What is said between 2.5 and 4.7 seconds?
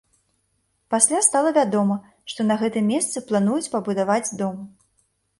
на гэтым месцы плануюць пабудаваць дом.